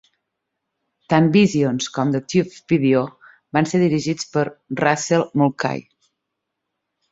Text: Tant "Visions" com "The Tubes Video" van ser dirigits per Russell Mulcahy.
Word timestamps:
Tant 1.13 1.27
"Visions" 1.35 1.89
com 1.97 2.13
"The 2.15 2.21
Tubes 2.35 2.57
Video" 2.73 3.03
van 3.59 3.71
ser 3.75 3.83
dirigits 3.85 4.27
per 4.33 4.47
Russell 4.83 5.29
Mulcahy. 5.45 5.89